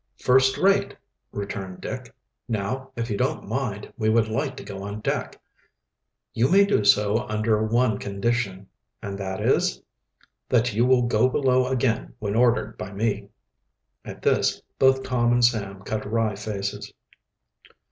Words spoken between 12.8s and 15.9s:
me." At this both Tom and Sam